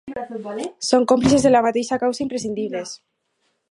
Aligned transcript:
Som 0.89 1.05
còmplices 1.11 1.45
de 1.49 1.53
la 1.53 1.63
mateixa 1.69 2.01
causa, 2.05 2.25
imprescindibles. 2.29 2.99